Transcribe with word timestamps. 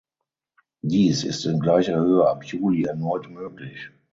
Dies 0.81 1.23
ist 1.23 1.45
in 1.45 1.59
gleicher 1.59 1.95
Höhe 1.99 2.27
ab 2.27 2.43
Juli 2.43 2.85
erneut 2.85 3.29
möglich. 3.29 3.91